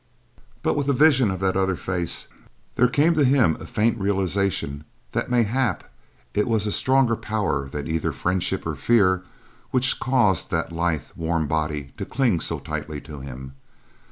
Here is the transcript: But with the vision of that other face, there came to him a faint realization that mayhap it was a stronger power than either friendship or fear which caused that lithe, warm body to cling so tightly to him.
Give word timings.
But 0.63 0.75
with 0.75 0.87
the 0.87 0.93
vision 0.93 1.29
of 1.29 1.39
that 1.41 1.55
other 1.55 1.75
face, 1.75 2.25
there 2.75 2.87
came 2.87 3.13
to 3.13 3.23
him 3.23 3.55
a 3.59 3.67
faint 3.67 3.99
realization 3.99 4.83
that 5.11 5.29
mayhap 5.29 5.83
it 6.33 6.47
was 6.47 6.65
a 6.65 6.71
stronger 6.71 7.15
power 7.15 7.69
than 7.69 7.85
either 7.87 8.11
friendship 8.11 8.65
or 8.65 8.73
fear 8.73 9.21
which 9.69 9.99
caused 9.99 10.49
that 10.49 10.71
lithe, 10.71 11.11
warm 11.15 11.45
body 11.45 11.93
to 11.97 12.05
cling 12.05 12.39
so 12.39 12.57
tightly 12.57 12.99
to 13.01 13.19
him. 13.19 13.53